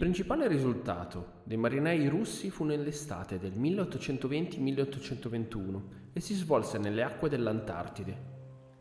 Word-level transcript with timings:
principale 0.00 0.48
risultato 0.48 1.42
dei 1.44 1.58
marinai 1.58 2.08
russi 2.08 2.48
fu 2.48 2.64
nell'estate 2.64 3.38
del 3.38 3.52
1820-1821 3.52 5.80
e 6.14 6.20
si 6.20 6.32
svolse 6.32 6.78
nelle 6.78 7.02
acque 7.02 7.28
dell'Antartide. 7.28 8.16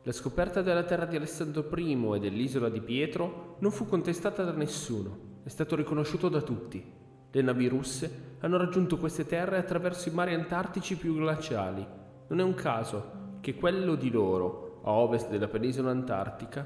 La 0.03 0.13
scoperta 0.13 0.61
della 0.61 0.85
terra 0.85 1.03
di 1.03 1.17
Alessandro 1.17 1.67
I 1.75 2.15
e 2.15 2.19
dell'isola 2.19 2.69
di 2.69 2.79
Pietro 2.79 3.57
non 3.59 3.71
fu 3.71 3.85
contestata 3.85 4.45
da 4.45 4.53
nessuno, 4.53 5.41
è 5.43 5.49
stato 5.49 5.75
riconosciuto 5.75 6.29
da 6.29 6.41
tutti. 6.41 6.81
Le 7.29 7.41
navi 7.41 7.67
russe 7.67 8.37
hanno 8.39 8.55
raggiunto 8.55 8.95
queste 8.95 9.25
terre 9.25 9.57
attraverso 9.57 10.07
i 10.07 10.13
mari 10.13 10.33
antartici 10.33 10.95
più 10.95 11.15
glaciali. 11.15 11.85
Non 12.29 12.39
è 12.39 12.43
un 12.43 12.53
caso 12.53 13.35
che 13.41 13.55
quello 13.55 13.95
di 13.95 14.09
loro, 14.09 14.79
a 14.85 14.91
ovest 14.91 15.29
della 15.29 15.49
penisola 15.49 15.91
antartica, 15.91 16.65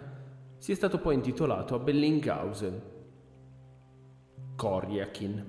sia 0.60 0.76
stato 0.76 1.00
poi 1.00 1.16
intitolato 1.16 1.74
a 1.74 1.80
Bellinghausen, 1.80 2.92
Koryakin. 4.64 5.46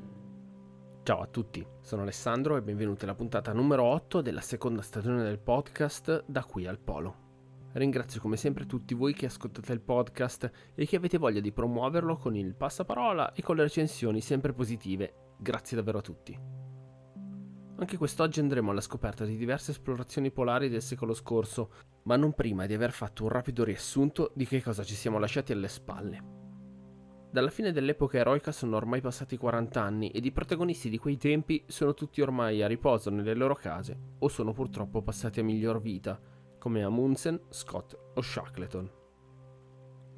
Ciao 1.05 1.21
a 1.21 1.29
tutti, 1.29 1.65
sono 1.83 2.03
Alessandro 2.03 2.57
e 2.57 2.63
benvenuti 2.63 3.05
alla 3.05 3.15
puntata 3.15 3.53
numero 3.53 3.85
8 3.85 4.21
della 4.21 4.41
seconda 4.41 4.83
stagione 4.83 5.23
del 5.23 5.39
podcast 5.39 6.25
Da 6.27 6.43
qui 6.43 6.67
al 6.67 6.81
Polo. 6.81 7.15
Ringrazio 7.75 8.21
come 8.21 8.37
sempre 8.37 8.67
tutti 8.67 8.93
voi 8.93 9.15
che 9.15 9.27
ascoltate 9.27 9.73
il 9.73 9.83
podcast 9.83 10.51
e 10.75 10.85
che 10.85 10.97
avete 10.97 11.19
voglia 11.19 11.39
di 11.39 11.53
promuoverlo 11.53 12.17
con 12.17 12.35
il 12.35 12.57
passaparola 12.57 13.35
e 13.35 13.43
con 13.43 13.55
le 13.55 13.63
recensioni 13.63 14.21
sempre 14.21 14.53
positive. 14.53 15.37
Grazie 15.39 15.77
davvero 15.77 15.99
a 15.99 16.03
tutti. 16.03 16.37
Anche 17.77 17.97
quest'oggi 17.97 18.41
andremo 18.41 18.73
alla 18.73 18.81
scoperta 18.81 19.25
di 19.25 19.37
diverse 19.37 19.71
esplorazioni 19.71 20.33
polari 20.33 20.69
del 20.69 20.83
secolo 20.83 21.15
scorso, 21.15 21.71
ma 22.03 22.17
non 22.17 22.33
prima 22.33 22.67
di 22.67 22.75
aver 22.75 22.91
fatto 22.91 23.23
un 23.23 23.29
rapido 23.29 23.63
riassunto 23.63 24.33
di 24.35 24.45
che 24.45 24.61
cosa 24.61 24.83
ci 24.83 24.97
siamo 24.97 25.21
lasciati 25.21 25.53
alle 25.53 25.69
spalle. 25.69 26.34
Dalla 27.35 27.51
fine 27.51 27.73
dell'epoca 27.73 28.17
eroica 28.19 28.53
sono 28.53 28.77
ormai 28.77 29.01
passati 29.01 29.37
40 29.37 29.83
anni 29.83 30.11
ed 30.11 30.25
i 30.25 30.31
protagonisti 30.31 30.89
di 30.89 30.99
quei 30.99 31.17
tempi 31.17 31.65
sono 31.67 31.93
tutti 31.93 32.21
ormai 32.21 32.63
a 32.63 32.69
riposo 32.69 33.11
nelle 33.11 33.35
loro 33.35 33.57
case 33.57 33.99
o 34.21 34.29
sono 34.29 34.53
purtroppo 34.53 35.03
passati 35.03 35.41
a 35.41 35.43
miglior 35.43 35.81
vita, 35.81 36.17
come 36.61 36.85
Amundsen, 36.85 37.41
Scott 37.49 37.99
o 38.15 38.23
Shackleton. 38.23 38.89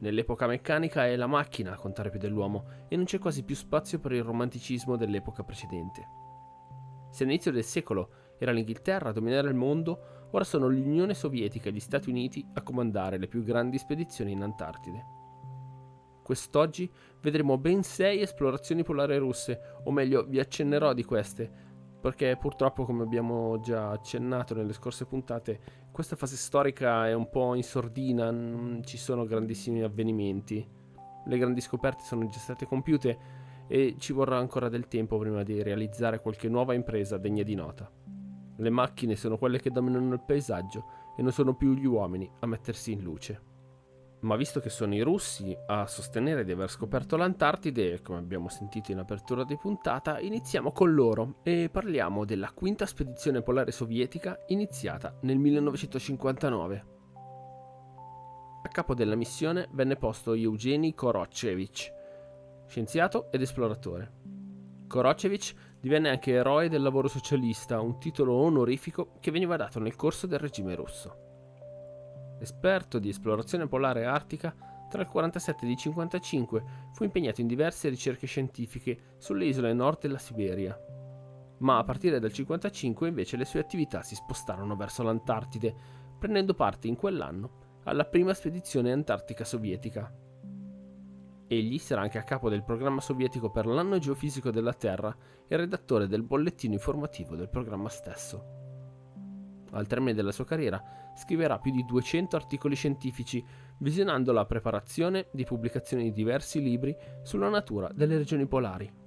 Nell'epoca 0.00 0.46
meccanica 0.46 1.06
è 1.06 1.16
la 1.16 1.26
macchina 1.26 1.72
a 1.72 1.78
contare 1.78 2.10
più 2.10 2.18
dell'uomo 2.18 2.84
e 2.86 2.96
non 2.96 3.06
c'è 3.06 3.18
quasi 3.18 3.44
più 3.44 3.54
spazio 3.54 3.98
per 3.98 4.12
il 4.12 4.22
romanticismo 4.22 4.98
dell'epoca 4.98 5.42
precedente. 5.42 6.06
Se 7.10 7.22
all'inizio 7.22 7.50
del 7.50 7.64
secolo 7.64 8.34
era 8.38 8.52
l'Inghilterra 8.52 9.08
a 9.08 9.12
dominare 9.12 9.48
il 9.48 9.54
mondo, 9.54 10.28
ora 10.32 10.44
sono 10.44 10.68
l'Unione 10.68 11.14
Sovietica 11.14 11.70
e 11.70 11.72
gli 11.72 11.80
Stati 11.80 12.10
Uniti 12.10 12.46
a 12.52 12.62
comandare 12.62 13.16
le 13.16 13.26
più 13.26 13.42
grandi 13.42 13.78
spedizioni 13.78 14.32
in 14.32 14.42
Antartide. 14.42 15.15
Quest'oggi 16.26 16.90
vedremo 17.20 17.56
ben 17.56 17.84
sei 17.84 18.20
esplorazioni 18.20 18.82
polari 18.82 19.16
russe, 19.16 19.60
o 19.84 19.92
meglio 19.92 20.24
vi 20.24 20.40
accennerò 20.40 20.92
di 20.92 21.04
queste, 21.04 21.48
perché 22.00 22.36
purtroppo 22.36 22.84
come 22.84 23.04
abbiamo 23.04 23.60
già 23.60 23.90
accennato 23.90 24.52
nelle 24.52 24.72
scorse 24.72 25.06
puntate, 25.06 25.60
questa 25.92 26.16
fase 26.16 26.34
storica 26.34 27.06
è 27.06 27.12
un 27.12 27.30
po' 27.30 27.54
in 27.54 27.62
sordina, 27.62 28.32
non 28.32 28.82
ci 28.84 28.96
sono 28.98 29.24
grandissimi 29.24 29.82
avvenimenti. 29.82 30.68
Le 31.26 31.38
grandi 31.38 31.60
scoperte 31.60 32.02
sono 32.02 32.26
già 32.26 32.40
state 32.40 32.66
compiute 32.66 33.18
e 33.68 33.94
ci 33.96 34.12
vorrà 34.12 34.36
ancora 34.36 34.68
del 34.68 34.88
tempo 34.88 35.18
prima 35.18 35.44
di 35.44 35.62
realizzare 35.62 36.20
qualche 36.20 36.48
nuova 36.48 36.74
impresa 36.74 37.18
degna 37.18 37.44
di 37.44 37.54
nota. 37.54 37.88
Le 38.56 38.70
macchine 38.70 39.14
sono 39.14 39.38
quelle 39.38 39.60
che 39.60 39.70
dominano 39.70 40.12
il 40.12 40.24
paesaggio 40.26 40.86
e 41.16 41.22
non 41.22 41.30
sono 41.30 41.54
più 41.54 41.72
gli 41.74 41.86
uomini 41.86 42.28
a 42.40 42.46
mettersi 42.46 42.90
in 42.90 43.02
luce 43.02 43.54
ma 44.26 44.34
visto 44.34 44.58
che 44.58 44.70
sono 44.70 44.92
i 44.94 45.02
russi 45.02 45.56
a 45.66 45.86
sostenere 45.86 46.44
di 46.44 46.50
aver 46.50 46.68
scoperto 46.68 47.16
l'Antartide, 47.16 48.02
come 48.02 48.18
abbiamo 48.18 48.48
sentito 48.48 48.90
in 48.90 48.98
apertura 48.98 49.44
di 49.44 49.56
puntata, 49.56 50.18
iniziamo 50.18 50.72
con 50.72 50.92
loro 50.92 51.36
e 51.44 51.68
parliamo 51.70 52.24
della 52.24 52.50
quinta 52.50 52.86
spedizione 52.86 53.42
polare 53.42 53.70
sovietica 53.70 54.36
iniziata 54.48 55.16
nel 55.22 55.38
1959. 55.38 56.86
A 58.64 58.68
capo 58.68 58.94
della 58.94 59.14
missione 59.14 59.68
venne 59.70 59.94
posto 59.94 60.34
Eugeni 60.34 60.92
Korochevich, 60.92 61.92
scienziato 62.66 63.30
ed 63.30 63.42
esploratore. 63.42 64.12
Korochevich 64.88 65.54
divenne 65.80 66.10
anche 66.10 66.32
eroe 66.32 66.68
del 66.68 66.82
lavoro 66.82 67.06
socialista, 67.06 67.80
un 67.80 68.00
titolo 68.00 68.34
onorifico 68.34 69.12
che 69.20 69.30
veniva 69.30 69.56
dato 69.56 69.78
nel 69.78 69.94
corso 69.94 70.26
del 70.26 70.40
regime 70.40 70.74
russo. 70.74 71.25
Esperto 72.38 72.98
di 72.98 73.08
esplorazione 73.08 73.66
polare 73.66 74.04
artica, 74.04 74.54
tra 74.88 75.02
il 75.02 75.08
47 75.08 75.66
e 75.66 75.70
il 75.70 75.76
55 75.76 76.64
fu 76.92 77.04
impegnato 77.04 77.40
in 77.40 77.46
diverse 77.46 77.88
ricerche 77.88 78.26
scientifiche 78.26 79.14
sulle 79.18 79.46
isole 79.46 79.72
nord 79.72 80.00
della 80.00 80.18
Siberia. 80.18 80.78
Ma 81.58 81.78
a 81.78 81.84
partire 81.84 82.20
dal 82.20 82.32
55 82.32 83.08
invece 83.08 83.36
le 83.36 83.44
sue 83.44 83.60
attività 83.60 84.02
si 84.02 84.14
spostarono 84.14 84.76
verso 84.76 85.02
l'Antartide, 85.02 85.74
prendendo 86.18 86.54
parte 86.54 86.86
in 86.86 86.96
quell'anno 86.96 87.64
alla 87.84 88.04
prima 88.04 88.34
spedizione 88.34 88.92
antartica 88.92 89.44
sovietica. 89.44 90.12
Egli 91.48 91.78
sarà 91.78 92.02
anche 92.02 92.18
a 92.18 92.24
capo 92.24 92.48
del 92.48 92.64
programma 92.64 93.00
sovietico 93.00 93.50
per 93.50 93.66
l'anno 93.66 93.98
geofisico 93.98 94.50
della 94.50 94.72
Terra 94.72 95.16
e 95.46 95.56
redattore 95.56 96.08
del 96.08 96.22
bollettino 96.22 96.74
informativo 96.74 97.36
del 97.36 97.48
programma 97.48 97.88
stesso. 97.88 98.54
Al 99.70 99.86
termine 99.86 100.14
della 100.14 100.32
sua 100.32 100.44
carriera 100.44 100.82
scriverà 101.16 101.58
più 101.58 101.72
di 101.72 101.84
200 101.84 102.36
articoli 102.36 102.74
scientifici, 102.74 103.44
visionando 103.78 104.32
la 104.32 104.44
preparazione 104.44 105.28
di 105.32 105.44
pubblicazioni 105.44 106.04
di 106.04 106.12
diversi 106.12 106.62
libri 106.62 106.96
sulla 107.22 107.48
natura 107.48 107.90
delle 107.92 108.16
regioni 108.16 108.46
polari. 108.46 109.04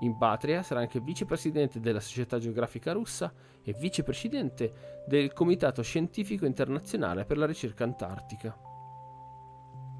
In 0.00 0.18
patria 0.18 0.62
sarà 0.62 0.80
anche 0.80 1.00
vicepresidente 1.00 1.80
della 1.80 2.00
Società 2.00 2.38
Geografica 2.38 2.92
Russa 2.92 3.32
e 3.62 3.72
vicepresidente 3.72 5.02
del 5.06 5.32
Comitato 5.32 5.82
Scientifico 5.82 6.44
Internazionale 6.44 7.24
per 7.24 7.38
la 7.38 7.46
Ricerca 7.46 7.84
Antartica. 7.84 8.54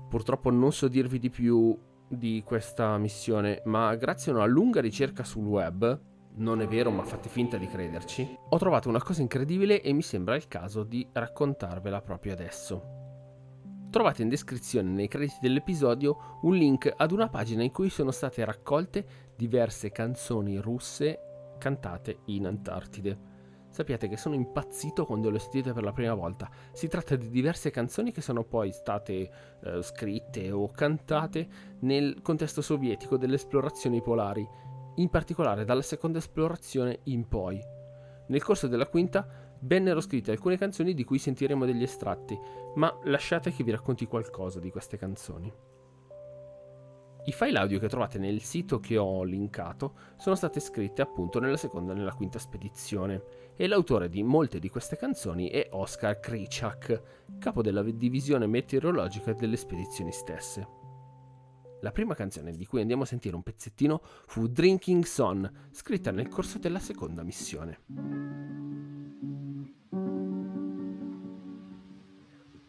Purtroppo 0.08 0.50
non 0.50 0.72
so 0.72 0.88
dirvi 0.88 1.18
di 1.18 1.30
più 1.30 1.76
di 2.06 2.42
questa 2.44 2.98
missione, 2.98 3.62
ma 3.64 3.94
grazie 3.94 4.32
a 4.32 4.34
una 4.34 4.44
lunga 4.44 4.80
ricerca 4.80 5.24
sul 5.24 5.46
web, 5.46 6.00
non 6.36 6.60
è 6.60 6.66
vero 6.66 6.90
ma 6.90 7.04
fate 7.04 7.28
finta 7.28 7.56
di 7.56 7.68
crederci, 7.68 8.38
ho 8.48 8.58
trovato 8.58 8.88
una 8.88 9.02
cosa 9.02 9.22
incredibile 9.22 9.80
e 9.80 9.92
mi 9.92 10.02
sembra 10.02 10.34
il 10.34 10.48
caso 10.48 10.82
di 10.82 11.06
raccontarvela 11.12 12.00
proprio 12.00 12.32
adesso. 12.32 13.02
Trovate 13.90 14.22
in 14.22 14.28
descrizione 14.28 14.90
nei 14.90 15.06
crediti 15.06 15.36
dell'episodio 15.40 16.38
un 16.42 16.56
link 16.56 16.92
ad 16.96 17.12
una 17.12 17.28
pagina 17.28 17.62
in 17.62 17.70
cui 17.70 17.90
sono 17.90 18.10
state 18.10 18.44
raccolte 18.44 19.06
diverse 19.36 19.92
canzoni 19.92 20.58
russe 20.58 21.56
cantate 21.58 22.18
in 22.26 22.46
Antartide. 22.46 23.32
Sappiate 23.68 24.08
che 24.08 24.16
sono 24.16 24.34
impazzito 24.34 25.04
quando 25.04 25.30
le 25.30 25.36
ho 25.36 25.40
sentite 25.40 25.72
per 25.72 25.84
la 25.84 25.92
prima 25.92 26.14
volta. 26.14 26.50
Si 26.72 26.88
tratta 26.88 27.14
di 27.16 27.28
diverse 27.28 27.70
canzoni 27.70 28.10
che 28.10 28.20
sono 28.20 28.42
poi 28.42 28.72
state 28.72 29.30
eh, 29.62 29.82
scritte 29.82 30.50
o 30.50 30.68
cantate 30.70 31.48
nel 31.80 32.20
contesto 32.22 32.62
sovietico 32.62 33.16
delle 33.16 33.36
esplorazioni 33.36 34.00
polari 34.00 34.46
in 34.96 35.08
particolare 35.10 35.64
dalla 35.64 35.82
seconda 35.82 36.18
esplorazione 36.18 37.00
in 37.04 37.28
poi. 37.28 37.60
Nel 38.28 38.42
corso 38.42 38.68
della 38.68 38.86
quinta 38.86 39.26
vennero 39.60 40.00
scritte 40.00 40.30
alcune 40.30 40.56
canzoni 40.56 40.94
di 40.94 41.04
cui 41.04 41.18
sentiremo 41.18 41.64
degli 41.64 41.82
estratti, 41.82 42.38
ma 42.74 42.96
lasciate 43.04 43.52
che 43.52 43.64
vi 43.64 43.70
racconti 43.70 44.06
qualcosa 44.06 44.60
di 44.60 44.70
queste 44.70 44.96
canzoni. 44.96 45.52
I 47.26 47.32
file 47.32 47.58
audio 47.58 47.78
che 47.78 47.88
trovate 47.88 48.18
nel 48.18 48.42
sito 48.42 48.78
che 48.80 48.98
ho 48.98 49.22
linkato 49.22 49.94
sono 50.18 50.34
state 50.34 50.60
scritte 50.60 51.00
appunto 51.00 51.40
nella 51.40 51.56
seconda 51.56 51.92
e 51.92 51.96
nella 51.96 52.12
quinta 52.12 52.38
spedizione 52.38 53.22
e 53.56 53.66
l'autore 53.66 54.10
di 54.10 54.22
molte 54.22 54.58
di 54.58 54.68
queste 54.68 54.96
canzoni 54.96 55.48
è 55.48 55.68
Oscar 55.70 56.20
Krichak, 56.20 57.02
capo 57.38 57.62
della 57.62 57.82
divisione 57.82 58.46
meteorologica 58.46 59.32
delle 59.32 59.56
spedizioni 59.56 60.12
stesse. 60.12 60.83
La 61.83 61.91
prima 61.91 62.13
canzone 62.13 62.51
di 62.51 62.65
cui 62.65 62.81
andiamo 62.81 63.03
a 63.03 63.05
sentire 63.05 63.35
un 63.35 63.41
pezzettino 63.41 64.01
fu 64.25 64.47
Drinking 64.47 65.03
Son, 65.05 65.49
scritta 65.71 66.11
nel 66.11 66.27
corso 66.27 66.59
della 66.59 66.79
seconda 66.79 67.23
missione. 67.23 67.79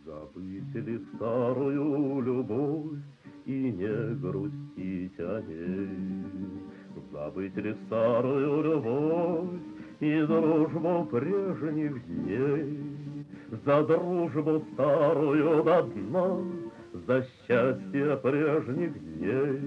Забыть 0.04 0.74
ли 0.74 1.04
старую 1.14 2.20
любовь 2.20 2.98
и 3.46 3.72
не 3.72 4.14
грустить 4.14 5.18
о 5.18 5.42
ней? 5.42 6.62
Забыть 7.10 7.56
ли 7.56 7.76
старую 7.86 8.62
любовь 8.62 9.60
и 9.98 10.20
дружбу 10.22 11.04
прежних 11.06 12.06
дней? 12.06 13.26
За 13.64 13.82
дружбу 13.82 14.64
старую 14.72 15.64
до 15.64 15.82
дна 15.82 16.63
за 17.07 17.23
счастье 17.23 18.17
прежних 18.17 18.93
дней. 18.93 19.59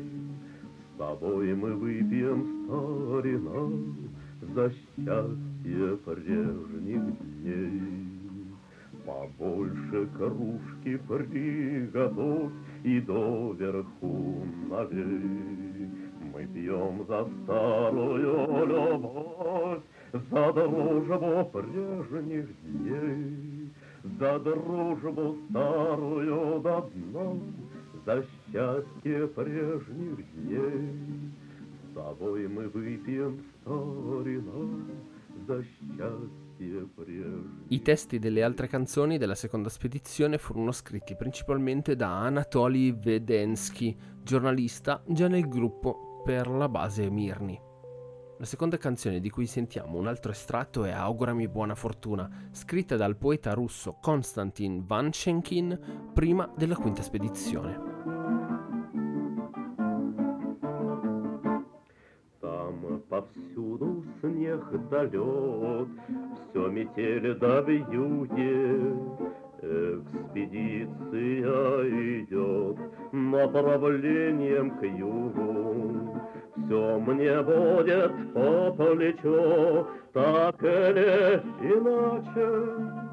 С 0.95 0.99
тобой 0.99 1.55
мы 1.55 1.75
выпьем 1.75 2.65
старина 2.67 3.69
за 4.55 4.71
счастье 4.71 5.97
прежних 6.05 7.03
дней. 7.43 7.83
Побольше 9.07 10.07
кружки 10.17 10.99
приготовь 11.09 12.53
и 12.85 13.01
доверху 13.01 14.45
налей. 14.69 15.91
Мы 16.33 16.47
пьем 16.47 17.05
за 17.09 17.27
старую 17.45 18.67
любовь, 18.67 19.81
за 20.13 20.53
дружбу 20.53 21.51
прежних 21.53 22.49
дней, 22.65 23.71
за 24.04 24.40
дружбу 24.40 25.38
старую 25.50 26.60
до 26.62 26.90
дна, 26.94 27.34
за 28.06 28.24
счастье 28.24 29.28
прежних 29.28 30.18
дней. 30.36 31.32
С 31.92 31.96
тобой 31.96 32.48
мы 32.48 32.68
выпьем 32.68 33.44
старина, 33.62 34.86
за 35.48 35.64
счастье 35.64 36.88
прежних 36.96 37.64
I 37.70 37.82
testi 37.82 38.20
delle 38.20 38.44
altre 38.44 38.68
canzoni 38.68 39.18
della 39.18 39.36
seconda 39.36 39.70
spedizione 39.70 40.38
furono 40.38 40.72
scritti 40.72 41.16
principalmente 41.16 41.96
da 41.96 42.20
Anatoly 42.22 42.94
Vedensky, 42.98 43.96
giornalista 44.22 45.02
già 45.08 45.28
nel 45.28 45.48
gruppo 45.48 46.22
per 46.24 46.48
la 46.48 46.70
base 46.70 47.10
Mirni. 47.10 47.67
La 48.38 48.46
seconda 48.46 48.78
canzone 48.78 49.20
di 49.20 49.30
cui 49.30 49.46
sentiamo 49.46 49.98
un 49.98 50.08
altro 50.08 50.32
estratto 50.32 50.84
è 50.84 50.92
Augurami 50.92 51.48
buona 51.48 51.76
fortuna, 51.76 52.30
scritta 52.52 52.98
dal 52.98 53.16
poeta 53.16 53.54
russo 53.54 53.98
Konstantin 54.02 54.86
Vanshenkin 54.86 56.12
prima 56.14 56.52
della 56.56 56.76
quinta 56.76 57.02
spedizione. 57.02 57.92
Там 62.42 63.02
повсюду 63.08 64.04
снег 64.20 64.64
да 64.90 65.04
лед, 65.04 65.88
все 66.50 66.68
метели 66.68 67.34
да 67.36 67.62
вьюги. 67.62 68.94
Экспедиция 69.62 71.40
идет 72.20 72.78
направлением 73.14 74.72
к 74.78 74.84
югу. 74.84 76.20
Все 76.68 77.00
мне 77.00 77.42
будет 77.42 78.34
по 78.34 78.72
плечу, 78.72 79.88
так 80.14 80.62
или 80.62 81.42
иначе. 81.62 83.04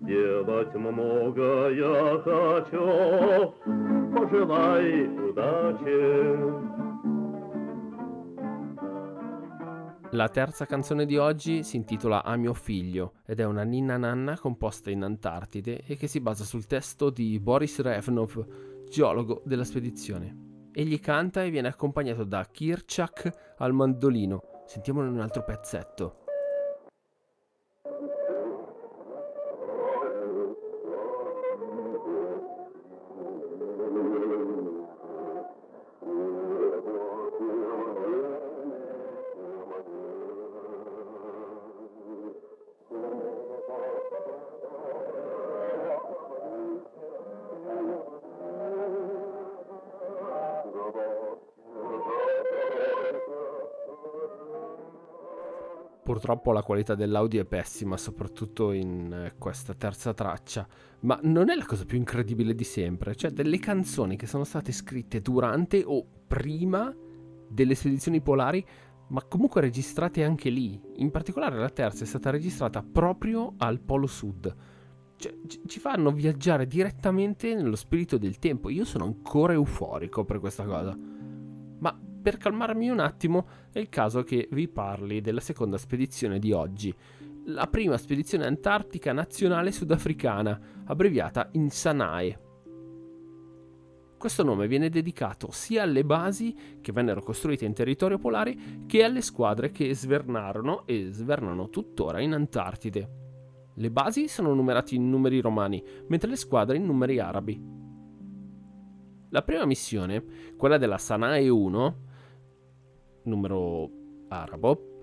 Сделать 0.00 0.74
много 0.74 1.68
я 1.70 2.20
хочу, 2.24 3.54
пожелай 4.12 5.06
удачи. 5.06 6.70
La 10.12 10.28
terza 10.28 10.66
canzone 10.66 11.06
di 11.06 11.16
oggi 11.16 11.62
si 11.62 11.76
intitola 11.76 12.24
A 12.24 12.34
mio 12.34 12.52
figlio 12.52 13.12
ed 13.24 13.38
è 13.38 13.44
una 13.44 13.62
ninna 13.62 13.96
nanna 13.96 14.36
composta 14.36 14.90
in 14.90 15.04
Antartide 15.04 15.82
e 15.86 15.96
che 15.96 16.08
si 16.08 16.18
basa 16.18 16.42
sul 16.42 16.66
testo 16.66 17.10
di 17.10 17.38
Boris 17.38 17.80
Revnov, 17.80 18.44
geologo 18.88 19.42
della 19.44 19.62
spedizione. 19.62 20.43
Egli 20.77 20.99
canta 20.99 21.41
e 21.41 21.49
viene 21.51 21.69
accompagnato 21.69 22.25
da 22.25 22.45
Kirchak 22.51 23.55
al 23.59 23.71
mandolino. 23.71 24.63
Sentiamolo 24.65 25.07
in 25.07 25.13
un 25.13 25.21
altro 25.21 25.45
pezzetto. 25.45 26.24
Purtroppo 56.05 56.51
la 56.51 56.61
qualità 56.61 56.93
dell'audio 56.93 57.41
è 57.41 57.45
pessima, 57.45 57.97
soprattutto 57.97 58.71
in 58.73 59.11
eh, 59.11 59.33
questa 59.39 59.73
terza 59.73 60.13
traccia, 60.13 60.67
ma 60.99 61.19
non 61.23 61.49
è 61.49 61.55
la 61.55 61.65
cosa 61.65 61.83
più 61.83 61.97
incredibile 61.97 62.53
di 62.53 62.63
sempre, 62.63 63.15
cioè 63.15 63.31
delle 63.31 63.57
canzoni 63.57 64.15
che 64.15 64.27
sono 64.27 64.43
state 64.43 64.71
scritte 64.71 65.19
durante 65.19 65.81
o 65.83 66.05
prima 66.27 66.95
delle 67.49 67.73
spedizioni 67.73 68.21
polari, 68.21 68.63
ma 69.07 69.23
comunque 69.23 69.61
registrate 69.61 70.23
anche 70.23 70.51
lì. 70.51 70.79
In 70.97 71.09
particolare 71.09 71.57
la 71.57 71.71
terza 71.71 72.03
è 72.03 72.07
stata 72.07 72.29
registrata 72.29 72.83
proprio 72.83 73.55
al 73.57 73.79
Polo 73.79 74.05
Sud. 74.05 74.55
Cioè, 75.15 75.35
ci 75.65 75.79
fanno 75.79 76.11
viaggiare 76.11 76.67
direttamente 76.67 77.55
nello 77.55 77.75
spirito 77.75 78.19
del 78.19 78.37
tempo. 78.37 78.69
Io 78.69 78.85
sono 78.85 79.05
ancora 79.05 79.53
euforico 79.53 80.23
per 80.23 80.37
questa 80.37 80.65
cosa. 80.65 80.95
Per 82.25 82.37
calmarmi 82.37 82.89
un 82.89 82.97
attimo 82.97 83.45
è 83.71 83.77
il 83.77 83.87
caso 83.87 84.23
che 84.23 84.47
vi 84.51 84.67
parli 84.67 85.21
della 85.21 85.41
seconda 85.41 85.77
spedizione 85.77 86.39
di 86.39 86.53
oggi, 86.53 86.91
la 87.45 87.67
prima 87.67 87.97
spedizione 87.97 88.47
antartica 88.47 89.13
nazionale 89.13 89.71
sudafricana, 89.71 90.59
abbreviata 90.85 91.49
in 91.51 91.69
Sanae. 91.69 92.39
Questo 94.17 94.43
nome 94.43 94.65
viene 94.65 94.89
dedicato 94.89 95.51
sia 95.51 95.83
alle 95.83 96.03
basi 96.03 96.55
che 96.81 96.91
vennero 96.91 97.21
costruite 97.21 97.65
in 97.65 97.75
territorio 97.75 98.17
polare 98.17 98.55
che 98.87 99.03
alle 99.03 99.21
squadre 99.21 99.69
che 99.69 99.93
svernarono 99.93 100.87
e 100.87 101.09
svernano 101.11 101.69
tuttora 101.69 102.21
in 102.21 102.33
Antartide. 102.33 103.09
Le 103.75 103.91
basi 103.91 104.27
sono 104.27 104.51
numerate 104.55 104.95
in 104.95 105.11
numeri 105.11 105.41
romani, 105.41 105.83
mentre 106.07 106.31
le 106.31 106.37
squadre 106.37 106.77
in 106.77 106.87
numeri 106.87 107.19
arabi. 107.19 107.61
La 109.29 109.43
prima 109.43 109.65
missione, 109.65 110.23
quella 110.57 110.79
della 110.79 110.97
Sanae 110.97 111.49
1, 111.49 112.05
numero 113.25 113.89
arabo, 114.29 114.95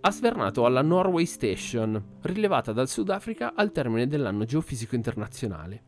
ha 0.00 0.10
svernato 0.10 0.64
alla 0.64 0.82
Norway 0.82 1.24
Station, 1.24 2.18
rilevata 2.22 2.72
dal 2.72 2.88
Sudafrica 2.88 3.54
al 3.54 3.72
termine 3.72 4.06
dell'anno 4.06 4.44
geofisico 4.44 4.94
internazionale. 4.94 5.84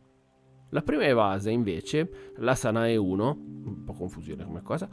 La 0.71 0.83
prima 0.83 1.13
base, 1.15 1.51
invece, 1.51 2.33
la 2.37 2.55
Sanae 2.55 2.97
1, 2.97 3.39
un 3.65 3.85
po' 3.85 3.93
confusione 3.95 4.45
come 4.45 4.63
cosa, 4.63 4.89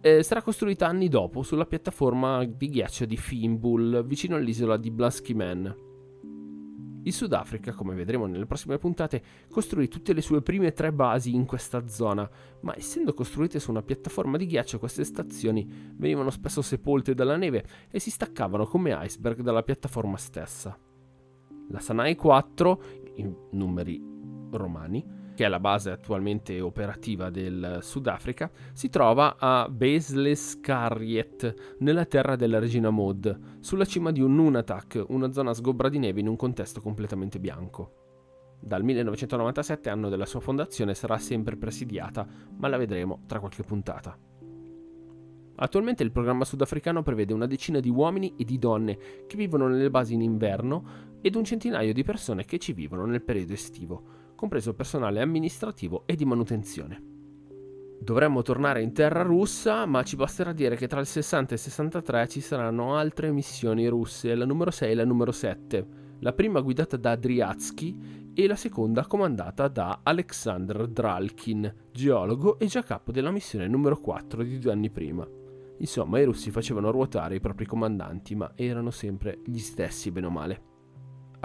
eh, 0.00 0.22
sarà 0.22 0.42
costruita 0.42 0.86
anni 0.86 1.08
dopo 1.08 1.42
sulla 1.42 1.66
piattaforma 1.66 2.44
di 2.44 2.68
ghiaccio 2.68 3.06
di 3.06 3.16
Fimbul, 3.16 4.04
vicino 4.06 4.36
all'isola 4.36 4.76
di 4.76 4.90
Blaskiman. 4.90 5.84
Il 7.06 7.12
Sudafrica, 7.12 7.72
come 7.72 7.94
vedremo 7.94 8.26
nelle 8.26 8.46
prossime 8.46 8.78
puntate, 8.78 9.22
costruì 9.48 9.86
tutte 9.86 10.12
le 10.12 10.20
sue 10.20 10.42
prime 10.42 10.72
tre 10.72 10.92
basi 10.92 11.32
in 11.36 11.46
questa 11.46 11.86
zona, 11.86 12.28
ma 12.62 12.74
essendo 12.76 13.14
costruite 13.14 13.60
su 13.60 13.70
una 13.70 13.82
piattaforma 13.82 14.36
di 14.36 14.44
ghiaccio 14.44 14.80
queste 14.80 15.04
stazioni 15.04 15.92
venivano 15.94 16.30
spesso 16.30 16.62
sepolte 16.62 17.14
dalla 17.14 17.36
neve 17.36 17.64
e 17.92 18.00
si 18.00 18.10
staccavano 18.10 18.66
come 18.66 18.98
iceberg 19.04 19.40
dalla 19.42 19.62
piattaforma 19.62 20.16
stessa. 20.16 20.76
La 21.68 21.78
Sanai 21.78 22.16
4, 22.16 22.82
in 23.14 23.32
numeri 23.52 24.02
romani, 24.50 25.15
che 25.36 25.44
è 25.44 25.48
la 25.48 25.60
base 25.60 25.90
attualmente 25.90 26.60
operativa 26.62 27.28
del 27.28 27.80
Sudafrica, 27.82 28.50
si 28.72 28.88
trova 28.88 29.36
a 29.38 29.68
Baselescarriet, 29.68 31.76
nella 31.80 32.06
terra 32.06 32.36
della 32.36 32.58
regina 32.58 32.90
Maud, 32.90 33.58
sulla 33.60 33.84
cima 33.84 34.10
di 34.10 34.22
un 34.22 34.34
Nunatak, 34.34 35.04
una 35.08 35.30
zona 35.30 35.52
sgobbra 35.52 35.90
di 35.90 35.98
neve 35.98 36.20
in 36.20 36.28
un 36.28 36.36
contesto 36.36 36.80
completamente 36.80 37.38
bianco. 37.38 38.54
Dal 38.58 38.82
1997, 38.82 39.90
anno 39.90 40.08
della 40.08 40.24
sua 40.24 40.40
fondazione, 40.40 40.94
sarà 40.94 41.18
sempre 41.18 41.56
presidiata, 41.56 42.26
ma 42.56 42.68
la 42.68 42.78
vedremo 42.78 43.24
tra 43.26 43.38
qualche 43.38 43.62
puntata. 43.62 44.18
Attualmente 45.58 46.02
il 46.02 46.12
programma 46.12 46.44
sudafricano 46.44 47.02
prevede 47.02 47.34
una 47.34 47.46
decina 47.46 47.78
di 47.78 47.90
uomini 47.90 48.34
e 48.38 48.44
di 48.44 48.58
donne 48.58 48.98
che 49.26 49.36
vivono 49.36 49.68
nelle 49.68 49.90
basi 49.90 50.14
in 50.14 50.22
inverno 50.22 51.14
ed 51.20 51.34
un 51.34 51.44
centinaio 51.44 51.92
di 51.92 52.04
persone 52.04 52.46
che 52.46 52.58
ci 52.58 52.72
vivono 52.72 53.04
nel 53.04 53.22
periodo 53.22 53.52
estivo 53.52 54.15
compreso 54.36 54.74
personale 54.74 55.20
amministrativo 55.20 56.04
e 56.06 56.14
di 56.14 56.24
manutenzione. 56.24 57.14
Dovremmo 57.98 58.42
tornare 58.42 58.82
in 58.82 58.92
terra 58.92 59.22
russa, 59.22 59.86
ma 59.86 60.04
ci 60.04 60.16
basterà 60.16 60.52
dire 60.52 60.76
che 60.76 60.86
tra 60.86 61.00
il 61.00 61.06
60 61.06 61.50
e 61.50 61.54
il 61.54 61.60
63 61.60 62.28
ci 62.28 62.40
saranno 62.40 62.94
altre 62.94 63.32
missioni 63.32 63.88
russe, 63.88 64.34
la 64.34 64.44
numero 64.44 64.70
6 64.70 64.90
e 64.90 64.94
la 64.94 65.04
numero 65.04 65.32
7, 65.32 65.86
la 66.20 66.32
prima 66.32 66.60
guidata 66.60 66.96
da 66.96 67.16
Driatsky 67.16 68.32
e 68.34 68.46
la 68.46 68.54
seconda 68.54 69.06
comandata 69.06 69.66
da 69.68 70.00
Alexander 70.02 70.86
Dralkin, 70.86 71.74
geologo 71.90 72.58
e 72.58 72.66
già 72.66 72.82
capo 72.82 73.10
della 73.10 73.30
missione 73.30 73.66
numero 73.66 73.98
4 73.98 74.42
di 74.42 74.58
due 74.58 74.72
anni 74.72 74.90
prima. 74.90 75.26
Insomma, 75.78 76.20
i 76.20 76.24
russi 76.24 76.50
facevano 76.50 76.90
ruotare 76.90 77.36
i 77.36 77.40
propri 77.40 77.66
comandanti, 77.66 78.34
ma 78.34 78.52
erano 78.54 78.90
sempre 78.90 79.40
gli 79.44 79.58
stessi, 79.58 80.10
bene 80.10 80.26
o 80.26 80.30
male. 80.30 80.65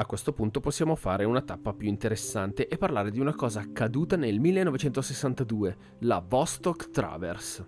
A 0.01 0.05
questo 0.08 0.34
punto 0.34 0.62
possiamo 0.62 0.96
fare 0.96 1.25
una 1.25 1.43
tappa 1.43 1.74
più 1.74 1.88
interessante 1.88 2.67
e 2.67 2.75
parlare 2.79 3.12
di 3.12 3.20
una 3.20 3.36
cosa 3.36 3.60
accaduta 3.60 4.15
nel 4.15 4.39
1962, 4.39 5.77
la 6.00 6.25
Vostok 6.27 6.89
Traverse. 6.89 7.67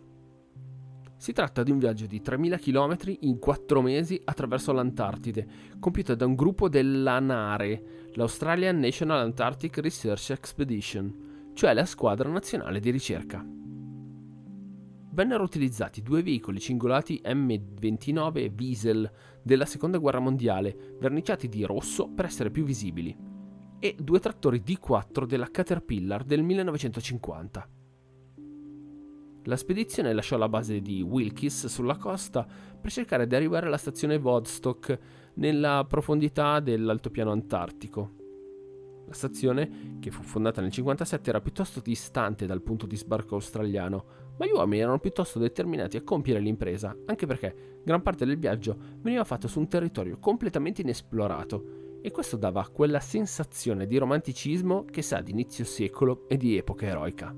Si 1.15 1.31
tratta 1.31 1.61
di 1.61 1.69
un 1.69 1.77
viaggio 1.77 2.07
di 2.07 2.21
3.000 2.25 2.59
km 2.59 3.17
in 3.19 3.37
4 3.37 3.81
mesi 3.83 4.19
attraverso 4.23 4.71
l'Antartide, 4.71 5.47
compiuto 5.79 6.15
da 6.15 6.25
un 6.25 6.33
gruppo 6.33 6.69
dell'ANARE, 6.69 8.09
l'Australian 8.13 8.79
National 8.79 9.19
Antarctic 9.19 9.77
Research 9.77 10.31
Expedition, 10.31 11.51
cioè 11.53 11.75
la 11.75 11.85
squadra 11.85 12.29
nazionale 12.29 12.79
di 12.79 12.89
ricerca. 12.89 13.45
Vennero 15.13 15.43
utilizzati 15.43 16.01
due 16.01 16.23
veicoli 16.23 16.59
cingolati 16.59 17.21
M29 17.23 18.51
Wiesel 18.57 19.11
della 19.43 19.65
Seconda 19.65 19.99
Guerra 19.99 20.19
Mondiale, 20.19 20.95
verniciati 20.99 21.47
di 21.47 21.63
rosso 21.63 22.09
per 22.09 22.25
essere 22.25 22.49
più 22.49 22.63
visibili, 22.63 23.15
e 23.79 23.95
due 23.99 24.19
trattori 24.19 24.63
D4 24.65 25.25
della 25.25 25.51
Caterpillar 25.51 26.23
del 26.23 26.41
1950. 26.41 27.69
La 29.45 29.57
spedizione 29.57 30.13
lasciò 30.13 30.37
la 30.37 30.49
base 30.49 30.81
di 30.81 31.01
Wilkes 31.01 31.67
sulla 31.67 31.97
costa 31.97 32.47
per 32.79 32.91
cercare 32.91 33.27
di 33.27 33.35
arrivare 33.35 33.67
alla 33.67 33.77
stazione 33.77 34.17
Vodstock 34.17 34.97
nella 35.35 35.85
profondità 35.87 36.59
dell'altopiano 36.59 37.31
antartico. 37.31 38.21
La 39.05 39.13
stazione, 39.13 39.97
che 39.99 40.11
fu 40.11 40.23
fondata 40.23 40.61
nel 40.61 40.71
1957, 40.71 41.29
era 41.29 41.41
piuttosto 41.41 41.81
distante 41.81 42.45
dal 42.45 42.61
punto 42.61 42.85
di 42.85 42.95
sbarco 42.95 43.35
australiano, 43.35 44.05
ma 44.37 44.45
gli 44.45 44.51
uomini 44.51 44.81
erano 44.81 44.99
piuttosto 44.99 45.39
determinati 45.39 45.97
a 45.97 46.03
compiere 46.03 46.39
l'impresa, 46.39 46.95
anche 47.05 47.25
perché 47.25 47.81
gran 47.83 48.01
parte 48.01 48.25
del 48.25 48.37
viaggio 48.37 48.75
veniva 49.01 49.23
fatto 49.23 49.47
su 49.47 49.59
un 49.59 49.67
territorio 49.67 50.17
completamente 50.19 50.81
inesplorato, 50.81 51.99
e 52.01 52.11
questo 52.11 52.35
dava 52.35 52.67
quella 52.67 52.99
sensazione 52.99 53.87
di 53.87 53.97
romanticismo 53.97 54.85
che 54.85 55.01
sa 55.01 55.21
di 55.21 55.31
inizio 55.31 55.63
secolo 55.63 56.27
e 56.27 56.37
di 56.37 56.57
epoca 56.57 56.85
eroica. 56.85 57.33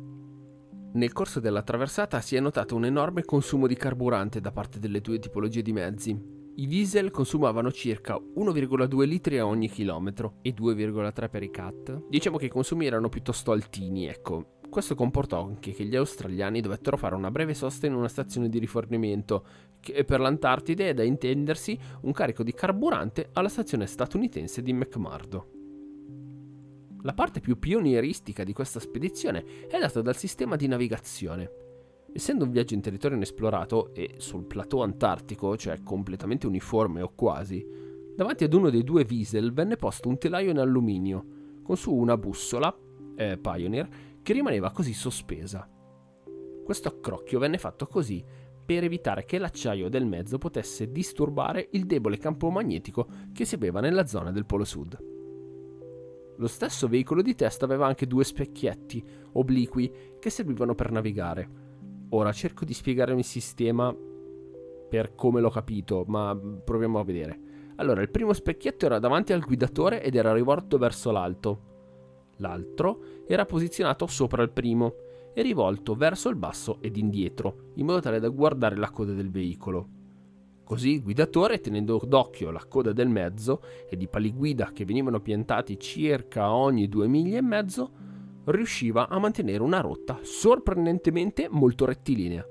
Nel 0.94 1.14
corso 1.14 1.40
della 1.40 1.62
traversata 1.62 2.22
si 2.22 2.36
è 2.36 2.40
notato 2.40 2.76
un 2.76 2.86
enorme 2.86 3.24
consumo 3.24 3.68
di 3.68 3.76
carburante 3.76 4.40
da 4.40 4.52
parte 4.52 4.80
delle 4.80 5.02
due 5.02 5.20
tipologie 5.20 5.62
di 5.62 5.74
mezzi, 5.74 6.36
i 6.58 6.68
diesel 6.68 7.12
consumavano 7.12 7.70
circa 7.70 8.16
1,2 8.16 9.06
litri 9.06 9.38
a 9.40 9.46
ogni 9.46 9.68
chilometro 9.70 10.36
e 10.42 10.54
2,3 10.54 11.30
per 11.30 11.44
i 11.44 11.52
CAT. 11.52 12.06
Diciamo 12.08 12.38
che 12.38 12.46
i 12.46 12.50
consumi 12.50 12.86
erano 12.86 13.10
piuttosto 13.10 13.52
altini, 13.52 14.08
ecco. 14.08 14.60
Questo 14.76 14.96
comportò 14.96 15.42
anche 15.42 15.72
che 15.72 15.86
gli 15.86 15.96
australiani 15.96 16.60
dovettero 16.60 16.98
fare 16.98 17.16
una 17.16 17.32
breve 17.32 17.54
sosta 17.54 17.88
in 17.88 17.94
una 17.94 18.10
stazione 18.10 18.50
di 18.50 18.60
rifornimento, 18.60 19.46
che 19.80 20.04
per 20.04 20.20
l'Antartide 20.20 20.90
è 20.90 20.94
da 20.94 21.02
intendersi 21.02 21.80
un 22.02 22.12
carico 22.12 22.44
di 22.44 22.54
carburante 22.54 23.30
alla 23.32 23.48
stazione 23.48 23.88
statunitense 23.88 24.62
di 24.62 24.74
McMurdo. 24.74 25.48
La 27.04 27.14
parte 27.14 27.40
più 27.40 27.58
pionieristica 27.58 28.44
di 28.44 28.52
questa 28.52 28.82
spedizione 28.82 29.46
è 29.70 29.80
data 29.80 30.02
dal 30.02 30.18
sistema 30.18 30.58
di 30.58 30.68
navigazione. 30.68 31.50
Essendo 32.12 32.44
un 32.44 32.52
viaggio 32.52 32.74
in 32.74 32.82
territorio 32.82 33.16
inesplorato 33.16 33.94
e 33.94 34.16
sul 34.18 34.44
plateau 34.44 34.82
antartico, 34.82 35.56
cioè 35.56 35.84
completamente 35.84 36.48
uniforme 36.48 37.02
o 37.02 37.14
quasi, 37.16 37.66
davanti 38.14 38.44
ad 38.44 38.54
uno 38.54 38.70
dei 38.70 38.84
due 38.84 39.06
Wiesel 39.10 39.54
venne 39.54 39.78
posto 39.78 40.10
un 40.10 40.18
telaio 40.18 40.52
in 40.52 40.60
alluminio, 40.60 41.26
con 41.64 41.78
su 41.78 41.94
una 41.94 42.18
bussola, 42.18 42.78
eh, 43.16 43.38
Pioneer, 43.38 44.14
che 44.26 44.34
rimaneva 44.34 44.72
così 44.72 44.94
sospesa. 44.94 45.70
Questo 46.64 46.88
accrocchio 46.88 47.38
venne 47.38 47.60
fatto 47.60 47.86
così 47.86 48.26
per 48.66 48.84
evitare 48.84 49.26
che 49.26 49.38
l'acciaio 49.38 49.88
del 49.88 50.08
mezzo 50.08 50.40
potesse 50.40 50.92
disturbare 50.92 51.68
il 51.74 51.86
debole 51.86 52.18
campo 52.18 52.50
magnetico 52.50 53.08
che 53.32 53.46
si 53.46 53.54
aveva 53.54 53.82
nella 53.82 54.08
zona 54.08 54.32
del 54.32 54.48
Polo 54.48 54.64
Sud. 54.64 54.98
Lo 56.38 56.48
stesso 56.48 56.88
veicolo 56.88 57.22
di 57.22 57.36
testa 57.36 57.66
aveva 57.66 57.86
anche 57.86 58.08
due 58.08 58.24
specchietti 58.24 59.06
obliqui 59.34 59.92
che 60.18 60.32
servivano 60.32 60.74
per 60.74 60.90
navigare, 60.90 61.66
Ora 62.10 62.32
cerco 62.32 62.66
di 62.66 62.74
spiegare 62.74 63.14
il 63.14 63.24
sistema 63.24 63.94
per 64.88 65.16
come 65.16 65.42
l'ho 65.42 65.50
capito, 65.50 66.06
ma 66.08 66.36
proviamo 66.36 67.00
a 67.00 67.04
vedere. 67.04 67.40
Allora, 67.76 68.02
il 68.02 68.10
primo 68.10 68.32
specchietto 68.32 68.86
era 68.86 69.00
davanti 69.00 69.34
al 69.34 69.44
guidatore 69.44 70.02
ed 70.02 70.16
era 70.16 70.34
rivolto 70.34 70.78
verso 70.78 71.12
l'alto. 71.12 71.74
L'altro 72.38 73.24
era 73.28 73.46
posizionato 73.46 74.08
sopra 74.08 74.44
il 74.44 74.52
primo 74.52 74.96
e 75.34 75.42
rivolto 75.42 75.96
verso 75.96 76.30
il 76.30 76.36
basso 76.36 76.78
ed 76.82 76.98
indietro, 76.98 77.72
in 77.76 77.86
modo 77.86 78.00
tale 78.00 78.20
da 78.20 78.30
guardare 78.30 78.76
la 78.76 78.90
coda 78.90 79.14
del 79.14 79.32
veicolo. 79.32 79.90
Così 80.64 80.94
il 80.94 81.04
guidatore, 81.04 81.60
tenendo 81.60 82.02
d'occhio 82.04 82.50
la 82.50 82.66
coda 82.68 82.92
del 82.92 83.10
mezzo 83.10 83.62
ed 83.88 84.02
i 84.02 84.08
pali 84.08 84.34
guida 84.34 84.72
che 84.74 84.86
venivano 84.86 85.20
piantati 85.20 85.80
circa 85.80 86.52
ogni 86.52 86.88
due 86.88 87.08
miglia 87.08 87.38
e 87.38 87.42
mezzo, 87.42 87.92
riusciva 88.46 89.08
a 89.08 89.20
mantenere 89.20 89.62
una 89.62 89.82
rotta 89.82 90.20
sorprendentemente 90.24 91.48
molto 91.50 91.86
rettilinea. 91.86 92.46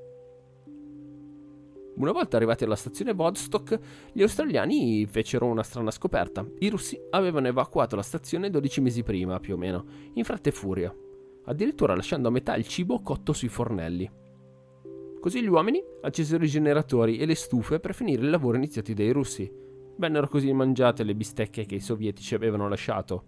Una 1.96 2.10
volta 2.10 2.36
arrivati 2.36 2.64
alla 2.64 2.74
stazione 2.74 3.12
Vodstock, 3.12 3.78
gli 4.12 4.22
australiani 4.22 5.06
fecero 5.06 5.46
una 5.46 5.62
strana 5.62 5.92
scoperta. 5.92 6.44
I 6.58 6.68
russi 6.68 7.00
avevano 7.10 7.46
evacuato 7.46 7.94
la 7.94 8.02
stazione 8.02 8.50
12 8.50 8.80
mesi 8.80 9.02
prima, 9.04 9.38
più 9.38 9.54
o 9.54 9.56
meno, 9.56 9.84
in 10.14 10.24
fretta 10.24 10.48
e 10.48 10.52
furia, 10.52 10.92
addirittura 11.44 11.94
lasciando 11.94 12.26
a 12.26 12.32
metà 12.32 12.56
il 12.56 12.66
cibo 12.66 13.00
cotto 13.00 13.32
sui 13.32 13.48
fornelli. 13.48 14.10
Così 15.20 15.40
gli 15.40 15.46
uomini 15.46 15.82
accesero 16.02 16.44
i 16.44 16.48
generatori 16.48 17.18
e 17.18 17.26
le 17.26 17.36
stufe 17.36 17.78
per 17.78 17.94
finire 17.94 18.22
il 18.22 18.30
lavoro 18.30 18.56
iniziati 18.56 18.92
dai 18.92 19.12
russi. 19.12 19.50
Vennero 19.96 20.26
così 20.26 20.52
mangiate 20.52 21.04
le 21.04 21.14
bistecche 21.14 21.64
che 21.64 21.76
i 21.76 21.80
sovietici 21.80 22.34
avevano 22.34 22.68
lasciato. 22.68 23.24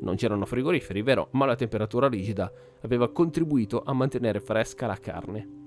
Non 0.00 0.14
c'erano 0.14 0.46
frigoriferi, 0.46 1.02
vero, 1.02 1.28
ma 1.32 1.44
la 1.44 1.56
temperatura 1.56 2.08
rigida 2.08 2.50
aveva 2.82 3.10
contribuito 3.10 3.82
a 3.84 3.92
mantenere 3.92 4.38
fresca 4.38 4.86
la 4.86 4.96
carne. 4.96 5.65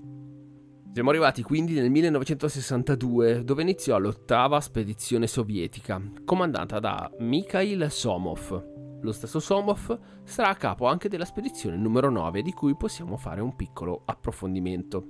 Siamo 0.92 1.10
arrivati 1.10 1.42
quindi 1.42 1.74
nel 1.74 1.90
1962, 1.90 3.44
dove 3.44 3.62
iniziò 3.62 3.98
l'ottava 3.98 4.60
spedizione 4.60 5.26
sovietica, 5.26 6.02
comandata 6.24 6.78
da 6.80 7.10
Mikhail 7.18 7.90
Somov. 7.90 8.98
Lo 9.00 9.12
stesso 9.12 9.38
Somov 9.38 9.98
sarà 10.24 10.48
a 10.48 10.56
capo 10.56 10.86
anche 10.86 11.08
della 11.08 11.24
spedizione 11.24 11.76
numero 11.76 12.10
9, 12.10 12.42
di 12.42 12.52
cui 12.52 12.76
possiamo 12.76 13.16
fare 13.16 13.40
un 13.40 13.54
piccolo 13.54 14.02
approfondimento. 14.04 15.06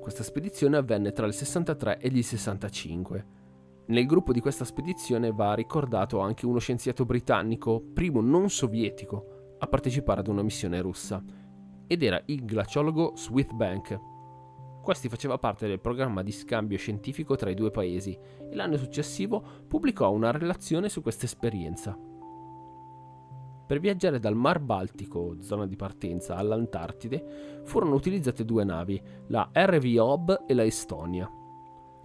Questa 0.00 0.22
spedizione 0.22 0.76
avvenne 0.76 1.12
tra 1.12 1.26
il 1.26 1.34
63 1.34 1.98
e 1.98 2.08
il 2.08 2.24
65 2.24 3.38
nel 3.90 4.06
gruppo 4.06 4.32
di 4.32 4.40
questa 4.40 4.64
spedizione 4.64 5.32
va 5.32 5.52
ricordato 5.54 6.20
anche 6.20 6.46
uno 6.46 6.60
scienziato 6.60 7.04
britannico, 7.04 7.82
primo 7.92 8.20
non 8.20 8.48
sovietico, 8.48 9.56
a 9.58 9.66
partecipare 9.66 10.20
ad 10.20 10.28
una 10.28 10.42
missione 10.42 10.80
russa, 10.80 11.20
ed 11.88 12.02
era 12.04 12.22
il 12.26 12.44
glaciologo 12.44 13.14
Swithbank. 13.16 13.98
Questi 14.82 15.08
faceva 15.08 15.38
parte 15.38 15.66
del 15.66 15.80
programma 15.80 16.22
di 16.22 16.32
scambio 16.32 16.78
scientifico 16.78 17.36
tra 17.36 17.50
i 17.50 17.54
due 17.54 17.70
paesi 17.70 18.18
e 18.50 18.54
l'anno 18.54 18.78
successivo 18.78 19.42
pubblicò 19.68 20.10
una 20.10 20.30
relazione 20.30 20.88
su 20.88 21.02
questa 21.02 21.26
esperienza. 21.26 21.96
Per 23.66 23.78
viaggiare 23.78 24.18
dal 24.18 24.34
Mar 24.34 24.58
Baltico, 24.58 25.36
zona 25.42 25.64
di 25.66 25.76
partenza, 25.76 26.34
all'Antartide, 26.34 27.60
furono 27.62 27.94
utilizzate 27.94 28.44
due 28.44 28.64
navi, 28.64 29.00
la 29.28 29.48
RV 29.52 29.96
Hob 29.98 30.44
e 30.48 30.54
la 30.54 30.64
Estonia. 30.64 31.30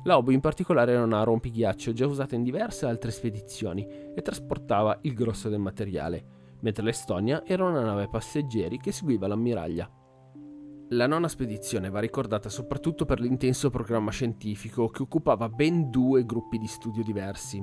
La 0.03 0.17
Obo 0.17 0.29
in 0.29 0.41
particolare 0.41 0.91
era 0.91 1.03
una 1.03 1.23
rompighiaccio 1.23 1.91
già 1.91 2.05
usata 2.05 2.35
in 2.35 2.43
diverse 2.43 2.85
altre 2.85 3.09
spedizioni 3.09 3.87
e 4.13 4.21
trasportava 4.21 4.99
il 5.01 5.15
grosso 5.15 5.49
del 5.49 5.57
materiale, 5.57 6.57
mentre 6.59 6.83
l'Estonia 6.83 7.43
era 7.43 7.63
una 7.63 7.81
nave 7.81 8.09
passeggeri 8.09 8.77
che 8.77 8.91
seguiva 8.91 9.25
l'ammiraglia. 9.25 9.89
La 10.89 11.07
nona 11.07 11.27
spedizione 11.27 11.89
va 11.89 11.99
ricordata 11.99 12.47
soprattutto 12.49 13.05
per 13.05 13.19
l'intenso 13.19 13.69
programma 13.69 14.11
scientifico 14.11 14.87
che 14.89 15.01
occupava 15.01 15.49
ben 15.49 15.89
due 15.89 16.25
gruppi 16.25 16.57
di 16.57 16.67
studio 16.67 17.03
diversi. 17.03 17.57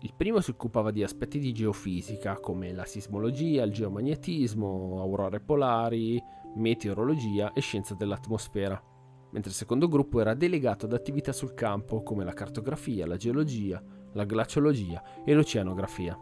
Il 0.00 0.14
primo 0.14 0.40
si 0.40 0.50
occupava 0.50 0.90
di 0.90 1.02
aspetti 1.02 1.38
di 1.38 1.52
geofisica 1.52 2.38
come 2.38 2.72
la 2.72 2.84
sismologia, 2.84 3.64
il 3.64 3.72
geomagnetismo, 3.72 5.00
aurore 5.00 5.40
polari, 5.40 6.22
meteorologia 6.56 7.52
e 7.52 7.60
scienza 7.60 7.94
dell'atmosfera 7.94 8.94
mentre 9.36 9.50
il 9.50 9.56
secondo 9.56 9.86
gruppo 9.86 10.20
era 10.20 10.32
delegato 10.32 10.86
ad 10.86 10.94
attività 10.94 11.30
sul 11.30 11.52
campo 11.52 12.02
come 12.02 12.24
la 12.24 12.32
cartografia, 12.32 13.06
la 13.06 13.16
geologia, 13.16 13.82
la 14.12 14.24
glaciologia 14.24 15.02
e 15.24 15.34
l'oceanografia. 15.34 16.18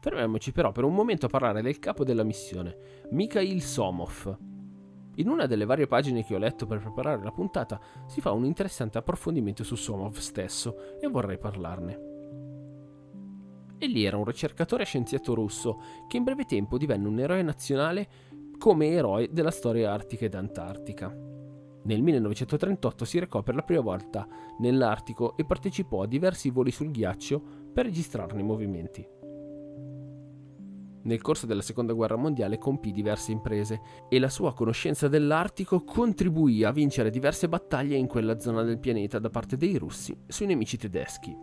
Fermiamoci 0.00 0.50
però 0.50 0.72
per 0.72 0.82
un 0.82 0.94
momento 0.94 1.26
a 1.26 1.28
parlare 1.28 1.62
del 1.62 1.78
capo 1.78 2.02
della 2.02 2.24
missione, 2.24 3.04
Mikhail 3.10 3.62
Somov. 3.62 4.47
In 5.18 5.28
una 5.28 5.46
delle 5.46 5.64
varie 5.64 5.88
pagine 5.88 6.24
che 6.24 6.34
ho 6.34 6.38
letto 6.38 6.64
per 6.66 6.78
preparare 6.78 7.22
la 7.24 7.32
puntata 7.32 7.80
si 8.06 8.20
fa 8.20 8.30
un 8.30 8.44
interessante 8.44 8.98
approfondimento 8.98 9.64
su 9.64 9.74
Somov 9.74 10.16
stesso 10.18 10.98
e 11.00 11.08
vorrei 11.08 11.38
parlarne. 11.38 12.06
Egli 13.78 14.04
era 14.04 14.16
un 14.16 14.24
ricercatore 14.24 14.84
e 14.84 14.86
scienziato 14.86 15.34
russo 15.34 15.80
che 16.06 16.18
in 16.18 16.24
breve 16.24 16.44
tempo 16.44 16.78
divenne 16.78 17.08
un 17.08 17.18
eroe 17.18 17.42
nazionale 17.42 18.08
come 18.58 18.90
eroe 18.90 19.28
della 19.32 19.50
storia 19.50 19.92
artica 19.92 20.24
ed 20.24 20.34
antartica. 20.34 21.08
Nel 21.08 22.02
1938 22.02 23.04
si 23.04 23.18
recò 23.18 23.42
per 23.42 23.56
la 23.56 23.62
prima 23.62 23.80
volta 23.80 24.26
nell'Artico 24.58 25.36
e 25.36 25.44
partecipò 25.44 26.02
a 26.02 26.06
diversi 26.06 26.50
voli 26.50 26.70
sul 26.70 26.90
ghiaccio 26.92 27.42
per 27.72 27.86
registrarne 27.86 28.40
i 28.40 28.44
movimenti. 28.44 29.17
Nel 31.02 31.20
corso 31.22 31.46
della 31.46 31.62
Seconda 31.62 31.92
Guerra 31.92 32.16
Mondiale 32.16 32.58
compì 32.58 32.90
diverse 32.90 33.32
imprese 33.32 33.80
e 34.08 34.18
la 34.18 34.28
sua 34.28 34.52
conoscenza 34.52 35.08
dell'Artico 35.08 35.84
contribuì 35.84 36.64
a 36.64 36.72
vincere 36.72 37.10
diverse 37.10 37.48
battaglie 37.48 37.96
in 37.96 38.06
quella 38.06 38.38
zona 38.38 38.62
del 38.62 38.78
pianeta 38.78 39.18
da 39.18 39.30
parte 39.30 39.56
dei 39.56 39.76
russi 39.76 40.16
sui 40.26 40.46
nemici 40.46 40.76
tedeschi. 40.76 41.36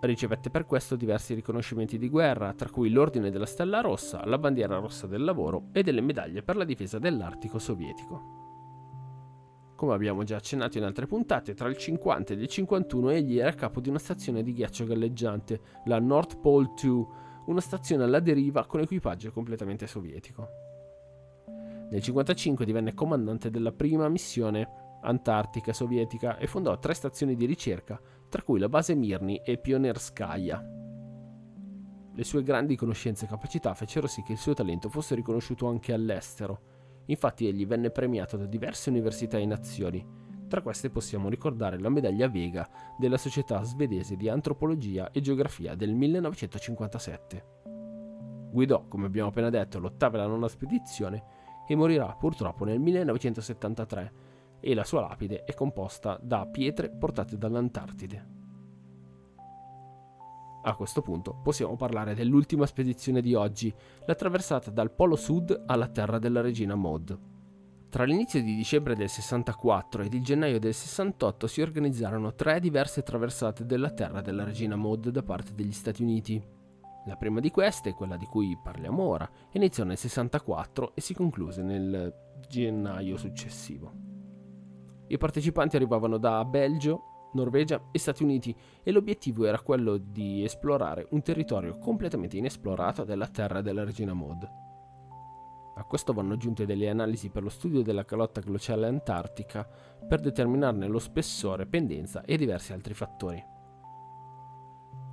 Ricevette 0.00 0.50
per 0.50 0.66
questo 0.66 0.96
diversi 0.96 1.32
riconoscimenti 1.32 1.96
di 1.96 2.08
guerra, 2.08 2.52
tra 2.54 2.68
cui 2.68 2.90
l'Ordine 2.90 3.30
della 3.30 3.46
Stella 3.46 3.80
Rossa, 3.80 4.24
la 4.24 4.38
Bandiera 4.38 4.78
Rossa 4.78 5.06
del 5.06 5.22
Lavoro 5.22 5.68
e 5.72 5.84
delle 5.84 6.00
medaglie 6.00 6.42
per 6.42 6.56
la 6.56 6.64
difesa 6.64 6.98
dell'Artico 6.98 7.60
sovietico. 7.60 8.40
Come 9.76 9.94
abbiamo 9.94 10.22
già 10.24 10.36
accennato 10.36 10.78
in 10.78 10.84
altre 10.84 11.06
puntate, 11.06 11.54
tra 11.54 11.68
il 11.68 11.76
50 11.76 12.32
ed 12.32 12.40
il 12.40 12.48
51 12.48 13.10
egli 13.10 13.38
era 13.38 13.52
capo 13.52 13.80
di 13.80 13.88
una 13.88 13.98
stazione 13.98 14.42
di 14.42 14.52
ghiaccio 14.52 14.84
galleggiante, 14.84 15.60
la 15.86 16.00
North 16.00 16.38
Pole 16.40 16.72
2, 16.80 17.06
una 17.46 17.60
stazione 17.60 18.04
alla 18.04 18.20
deriva 18.20 18.66
con 18.66 18.80
equipaggio 18.80 19.32
completamente 19.32 19.86
sovietico. 19.86 20.48
Nel 21.46 22.00
1955 22.00 22.64
divenne 22.64 22.94
comandante 22.94 23.50
della 23.50 23.72
prima 23.72 24.08
missione 24.08 24.98
antartica 25.02 25.72
sovietica 25.72 26.38
e 26.38 26.46
fondò 26.46 26.78
tre 26.78 26.94
stazioni 26.94 27.34
di 27.34 27.44
ricerca, 27.44 28.00
tra 28.28 28.42
cui 28.42 28.58
la 28.58 28.68
base 28.68 28.94
Mirny 28.94 29.42
e 29.44 29.58
Pionerskaya. 29.58 30.64
Le 32.14 32.24
sue 32.24 32.42
grandi 32.42 32.76
conoscenze 32.76 33.24
e 33.24 33.28
capacità 33.28 33.74
fecero 33.74 34.06
sì 34.06 34.22
che 34.22 34.32
il 34.32 34.38
suo 34.38 34.54
talento 34.54 34.88
fosse 34.88 35.14
riconosciuto 35.14 35.66
anche 35.66 35.92
all'estero 35.92 36.72
Infatti 37.06 37.46
egli 37.46 37.66
venne 37.66 37.90
premiato 37.90 38.36
da 38.36 38.46
diverse 38.46 38.90
università 38.90 39.38
e 39.38 39.46
nazioni. 39.46 40.04
Tra 40.52 40.60
queste 40.60 40.90
possiamo 40.90 41.30
ricordare 41.30 41.78
la 41.80 41.88
medaglia 41.88 42.28
Vega 42.28 42.68
della 42.98 43.16
Società 43.16 43.62
svedese 43.62 44.16
di 44.16 44.28
Antropologia 44.28 45.10
e 45.10 45.22
Geografia 45.22 45.74
del 45.74 45.94
1957. 45.94 47.44
Guidò, 48.52 48.86
come 48.86 49.06
abbiamo 49.06 49.30
appena 49.30 49.48
detto, 49.48 49.78
l'ottava 49.78 50.18
e 50.18 50.20
la 50.20 50.26
nona 50.26 50.48
spedizione 50.48 51.24
e 51.66 51.74
morirà 51.74 52.14
purtroppo 52.16 52.66
nel 52.66 52.80
1973 52.80 54.12
e 54.60 54.74
la 54.74 54.84
sua 54.84 55.00
lapide 55.00 55.44
è 55.44 55.54
composta 55.54 56.20
da 56.22 56.44
pietre 56.44 56.90
portate 56.90 57.38
dall'Antartide. 57.38 58.26
A 60.64 60.76
questo 60.76 61.00
punto 61.00 61.40
possiamo 61.42 61.76
parlare 61.76 62.14
dell'ultima 62.14 62.66
spedizione 62.66 63.22
di 63.22 63.34
oggi, 63.34 63.74
la 64.04 64.14
traversata 64.14 64.70
dal 64.70 64.92
Polo 64.92 65.16
Sud 65.16 65.62
alla 65.64 65.88
terra 65.88 66.18
della 66.18 66.42
regina 66.42 66.74
Maud. 66.74 67.31
Tra 67.92 68.04
l'inizio 68.04 68.42
di 68.42 68.54
dicembre 68.54 68.96
del 68.96 69.10
64 69.10 70.04
ed 70.04 70.14
il 70.14 70.24
gennaio 70.24 70.58
del 70.58 70.72
68 70.72 71.46
si 71.46 71.60
organizzarono 71.60 72.34
tre 72.34 72.58
diverse 72.58 73.02
traversate 73.02 73.66
della 73.66 73.90
terra 73.90 74.22
della 74.22 74.44
regina 74.44 74.76
Maud 74.76 75.10
da 75.10 75.22
parte 75.22 75.52
degli 75.54 75.72
Stati 75.72 76.02
Uniti. 76.02 76.42
La 77.04 77.16
prima 77.16 77.38
di 77.38 77.50
queste, 77.50 77.92
quella 77.92 78.16
di 78.16 78.24
cui 78.24 78.56
parliamo 78.56 79.02
ora, 79.02 79.30
iniziò 79.50 79.84
nel 79.84 79.98
64 79.98 80.94
e 80.94 81.02
si 81.02 81.12
concluse 81.12 81.62
nel 81.62 82.14
gennaio 82.48 83.18
successivo. 83.18 83.92
I 85.08 85.18
partecipanti 85.18 85.76
arrivavano 85.76 86.16
da 86.16 86.42
Belgio, 86.46 87.28
Norvegia 87.34 87.90
e 87.92 87.98
Stati 87.98 88.22
Uniti 88.22 88.56
e 88.82 88.90
l'obiettivo 88.90 89.44
era 89.44 89.60
quello 89.60 89.98
di 89.98 90.42
esplorare 90.42 91.08
un 91.10 91.20
territorio 91.20 91.76
completamente 91.76 92.38
inesplorato 92.38 93.04
della 93.04 93.28
terra 93.28 93.60
della 93.60 93.84
regina 93.84 94.14
Maud. 94.14 94.61
A 95.74 95.84
questo 95.84 96.12
vanno 96.12 96.34
aggiunte 96.34 96.66
delle 96.66 96.90
analisi 96.90 97.30
per 97.30 97.42
lo 97.42 97.48
studio 97.48 97.82
della 97.82 98.04
calotta 98.04 98.40
glaciale 98.40 98.86
antartica 98.86 99.66
per 100.06 100.20
determinarne 100.20 100.86
lo 100.86 100.98
spessore, 100.98 101.66
pendenza 101.66 102.22
e 102.22 102.36
diversi 102.36 102.72
altri 102.72 102.92
fattori. 102.92 103.42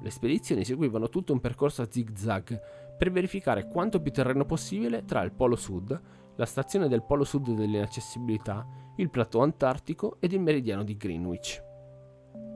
Le 0.01 0.09
spedizioni 0.09 0.63
seguivano 0.63 1.09
tutto 1.09 1.33
un 1.33 1.39
percorso 1.39 1.81
a 1.81 1.87
zig-zag 1.89 2.95
per 2.97 3.11
verificare 3.11 3.67
quanto 3.67 4.01
più 4.01 4.11
terreno 4.11 4.45
possibile 4.45 5.05
tra 5.05 5.21
il 5.23 5.31
Polo 5.31 5.55
Sud, 5.55 6.01
la 6.35 6.45
stazione 6.45 6.87
del 6.87 7.03
Polo 7.03 7.23
Sud 7.23 7.51
dell'inaccessibilità, 7.51 8.65
il 8.97 9.09
plateau 9.09 9.41
antartico 9.41 10.17
ed 10.19 10.33
il 10.33 10.41
meridiano 10.41 10.83
di 10.83 10.95
Greenwich. 10.97 11.61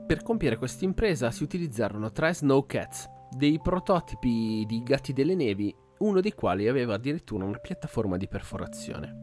Per 0.06 0.22
compiere 0.24 0.58
questa 0.58 0.86
impresa 0.86 1.32
si 1.32 1.44
utilizzarono 1.44 2.12
tre 2.12 2.34
Snowcats, 2.34 3.10
dei 3.32 3.60
prototipi 3.62 4.66
di 4.66 4.84
gatti 4.84 5.12
delle 5.12 5.36
nevi, 5.36 5.74
uno 6.04 6.20
dei 6.20 6.34
quali 6.34 6.68
aveva 6.68 6.96
addirittura 6.96 7.46
una 7.46 7.58
piattaforma 7.58 8.18
di 8.18 8.28
perforazione. 8.28 9.22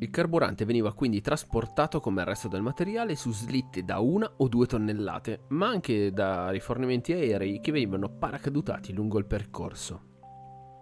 Il 0.00 0.10
carburante 0.10 0.64
veniva 0.64 0.92
quindi 0.92 1.20
trasportato 1.20 2.00
come 2.00 2.22
il 2.22 2.26
resto 2.26 2.48
del 2.48 2.60
materiale 2.60 3.14
su 3.14 3.32
slitte 3.32 3.84
da 3.84 4.00
una 4.00 4.28
o 4.38 4.48
due 4.48 4.66
tonnellate, 4.66 5.44
ma 5.50 5.68
anche 5.68 6.10
da 6.12 6.50
rifornimenti 6.50 7.12
aerei 7.12 7.60
che 7.60 7.70
venivano 7.70 8.08
paracadutati 8.08 8.92
lungo 8.92 9.18
il 9.18 9.26
percorso. 9.26 10.10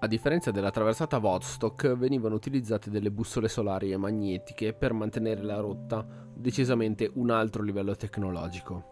A 0.00 0.06
differenza 0.06 0.50
della 0.50 0.70
traversata 0.70 1.18
Vostok, 1.18 1.94
venivano 1.98 2.34
utilizzate 2.34 2.88
delle 2.88 3.10
bussole 3.10 3.48
solari 3.48 3.92
e 3.92 3.98
magnetiche 3.98 4.72
per 4.72 4.94
mantenere 4.94 5.42
la 5.42 5.60
rotta, 5.60 6.02
decisamente 6.34 7.10
un 7.16 7.28
altro 7.28 7.62
livello 7.62 7.94
tecnologico. 7.94 8.84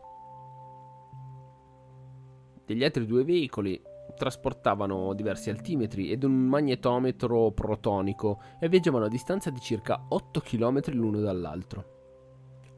Degli 2.67 2.85
altri 2.85 3.07
due 3.07 3.25
veicoli 3.25 3.81
trasportavano 4.18 5.14
diversi 5.14 5.48
altimetri 5.48 6.11
ed 6.11 6.24
un 6.24 6.35
magnetometro 6.35 7.52
protonico 7.52 8.42
e 8.61 8.68
viaggiavano 8.68 9.07
a 9.07 9.09
distanza 9.09 9.48
di 9.48 9.61
circa 9.61 10.04
8 10.09 10.40
km 10.40 10.92
l'uno 10.92 11.20
dall'altro. 11.20 11.96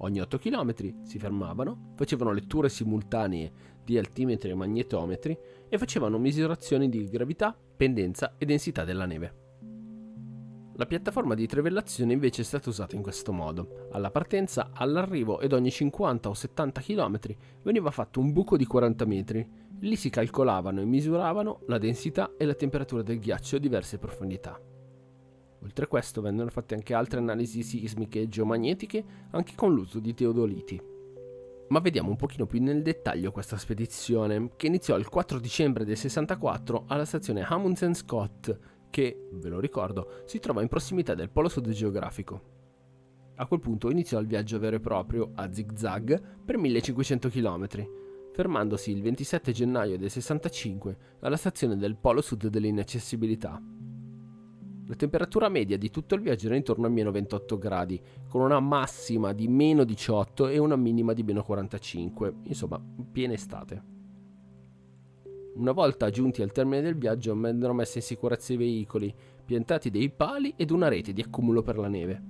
Ogni 0.02 0.20
8 0.20 0.38
km 0.38 1.02
si 1.02 1.18
fermavano, 1.18 1.94
facevano 1.96 2.32
letture 2.32 2.68
simultanee 2.68 3.52
di 3.84 3.98
altimetri 3.98 4.50
e 4.50 4.54
magnetometri 4.54 5.38
e 5.68 5.78
facevano 5.78 6.18
misurazioni 6.18 6.88
di 6.88 7.08
gravità, 7.08 7.56
pendenza 7.76 8.36
e 8.38 8.44
densità 8.44 8.84
della 8.84 9.06
neve. 9.06 9.39
La 10.80 10.86
piattaforma 10.86 11.34
di 11.34 11.46
trivellazione 11.46 12.14
invece 12.14 12.40
è 12.40 12.44
stata 12.46 12.70
usata 12.70 12.96
in 12.96 13.02
questo 13.02 13.32
modo. 13.32 13.90
Alla 13.92 14.10
partenza, 14.10 14.70
all'arrivo 14.72 15.38
ed 15.38 15.52
ogni 15.52 15.70
50 15.70 16.30
o 16.30 16.32
70 16.32 16.80
km 16.80 17.18
veniva 17.60 17.90
fatto 17.90 18.18
un 18.18 18.32
buco 18.32 18.56
di 18.56 18.64
40 18.64 19.04
metri 19.04 19.46
Lì 19.80 19.94
si 19.94 20.08
calcolavano 20.08 20.80
e 20.80 20.86
misuravano 20.86 21.60
la 21.66 21.76
densità 21.76 22.32
e 22.38 22.46
la 22.46 22.54
temperatura 22.54 23.02
del 23.02 23.18
ghiaccio 23.18 23.56
a 23.56 23.58
diverse 23.58 23.98
profondità. 23.98 24.58
Oltre 25.62 25.84
a 25.84 25.88
questo 25.88 26.22
vennero 26.22 26.48
fatte 26.48 26.74
anche 26.74 26.94
altre 26.94 27.18
analisi 27.18 27.62
sismiche 27.62 28.22
e 28.22 28.28
geomagnetiche, 28.30 29.04
anche 29.32 29.52
con 29.54 29.74
l'uso 29.74 30.00
di 30.00 30.14
teodoliti. 30.14 30.80
Ma 31.68 31.78
vediamo 31.80 32.08
un 32.08 32.16
pochino 32.16 32.46
più 32.46 32.62
nel 32.62 32.80
dettaglio 32.80 33.32
questa 33.32 33.58
spedizione, 33.58 34.52
che 34.56 34.68
iniziò 34.68 34.96
il 34.96 35.10
4 35.10 35.38
dicembre 35.38 35.84
del 35.84 35.98
64 35.98 36.84
alla 36.86 37.04
stazione 37.04 37.42
Amundsen 37.42 37.94
Scott, 37.94 38.78
che, 38.90 39.28
ve 39.32 39.48
lo 39.48 39.60
ricordo, 39.60 40.22
si 40.26 40.38
trova 40.38 40.62
in 40.62 40.68
prossimità 40.68 41.14
del 41.14 41.30
polo 41.30 41.48
sud 41.48 41.70
geografico. 41.70 42.58
A 43.36 43.46
quel 43.46 43.60
punto 43.60 43.90
iniziò 43.90 44.18
il 44.18 44.26
viaggio 44.26 44.58
vero 44.58 44.76
e 44.76 44.80
proprio 44.80 45.30
a 45.34 45.50
zigzag 45.50 46.20
per 46.44 46.58
1500 46.58 47.28
km, 47.30 47.66
fermandosi 48.32 48.90
il 48.90 49.00
27 49.00 49.52
gennaio 49.52 49.96
del 49.96 50.10
65 50.10 50.96
alla 51.20 51.36
stazione 51.36 51.76
del 51.76 51.96
polo 51.96 52.20
sud 52.20 52.48
dell'inaccessibilità. 52.48 53.62
La 54.86 54.96
temperatura 54.96 55.48
media 55.48 55.78
di 55.78 55.88
tutto 55.88 56.16
il 56.16 56.20
viaggio 56.20 56.46
era 56.46 56.56
intorno 56.56 56.86
a 56.86 56.90
meno 56.90 57.12
28 57.12 57.58
gradi, 57.58 58.00
con 58.28 58.42
una 58.42 58.58
massima 58.58 59.32
di 59.32 59.46
meno 59.46 59.84
18 59.84 60.48
e 60.48 60.58
una 60.58 60.76
minima 60.76 61.12
di 61.12 61.22
meno 61.22 61.44
45, 61.44 62.34
insomma, 62.42 62.82
piena 63.12 63.32
estate. 63.32 63.99
Una 65.60 65.72
volta 65.72 66.08
giunti 66.08 66.40
al 66.40 66.52
termine 66.52 66.80
del 66.80 66.96
viaggio 66.96 67.38
vennero 67.38 67.74
messi 67.74 67.98
in 67.98 68.02
sicurezza 68.02 68.54
i 68.54 68.56
veicoli, 68.56 69.14
piantati 69.44 69.90
dei 69.90 70.08
pali 70.08 70.54
ed 70.56 70.70
una 70.70 70.88
rete 70.88 71.12
di 71.12 71.20
accumulo 71.20 71.60
per 71.60 71.76
la 71.76 71.86
neve. 71.86 72.22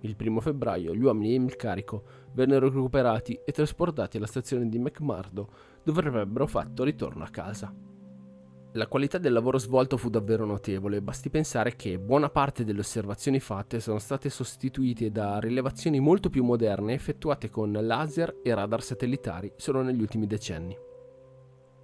Il 0.00 0.16
primo 0.16 0.40
febbraio 0.40 0.92
gli 0.92 1.04
uomini 1.04 1.36
e 1.36 1.38
il 1.38 1.54
carico 1.54 2.02
vennero 2.32 2.66
recuperati 2.66 3.38
e 3.44 3.52
trasportati 3.52 4.16
alla 4.16 4.26
stazione 4.26 4.68
di 4.68 4.76
McMurdo, 4.80 5.48
dove 5.84 6.00
avrebbero 6.00 6.48
fatto 6.48 6.82
ritorno 6.82 7.22
a 7.22 7.28
casa. 7.28 7.72
La 8.72 8.88
qualità 8.88 9.18
del 9.18 9.32
lavoro 9.32 9.58
svolto 9.58 9.96
fu 9.96 10.10
davvero 10.10 10.44
notevole, 10.44 11.00
basti 11.00 11.30
pensare 11.30 11.76
che 11.76 11.96
buona 12.00 12.28
parte 12.28 12.64
delle 12.64 12.80
osservazioni 12.80 13.38
fatte 13.38 13.78
sono 13.78 14.00
state 14.00 14.30
sostituite 14.30 15.12
da 15.12 15.38
rilevazioni 15.38 16.00
molto 16.00 16.28
più 16.28 16.42
moderne 16.42 16.92
effettuate 16.92 17.50
con 17.50 17.70
laser 17.70 18.40
e 18.42 18.52
radar 18.52 18.82
satellitari 18.82 19.52
solo 19.54 19.82
negli 19.82 20.00
ultimi 20.00 20.26
decenni. 20.26 20.85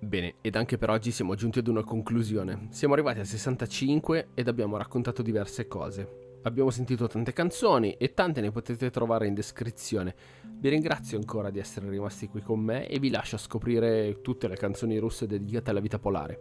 Bene, 0.03 0.35
ed 0.41 0.57
anche 0.57 0.79
per 0.79 0.91
oggi 0.91 1.13
siamo 1.13 1.37
giunti 1.37 1.61
ad 1.61 1.69
una 1.69 1.85
conclusione. 1.85 2.67
Siamo 2.71 2.95
arrivati 2.95 3.21
al 3.21 3.25
65 3.25 4.31
ed 4.35 4.49
abbiamo 4.49 4.77
raccontato 4.77 5.23
diverse 5.23 5.69
cose. 5.69 6.41
Abbiamo 6.43 6.71
sentito 6.71 7.07
tante 7.07 7.33
canzoni 7.33 7.93
e 7.93 8.13
tante 8.13 8.41
ne 8.41 8.51
potete 8.51 8.91
trovare 8.91 9.29
in 9.29 9.35
descrizione. 9.35 10.17
Vi 10.59 10.69
ringrazio 10.69 11.19
ancora 11.19 11.51
di 11.51 11.61
essere 11.61 11.89
rimasti 11.89 12.27
qui 12.27 12.41
con 12.41 12.59
me 12.59 12.89
e 12.89 12.99
vi 12.99 13.11
lascio 13.11 13.37
a 13.37 13.39
scoprire 13.39 14.21
tutte 14.23 14.49
le 14.49 14.57
canzoni 14.57 14.99
russe 14.99 15.29
dedicate 15.29 15.71
alla 15.71 15.79
vita 15.79 16.01
polare. 16.01 16.41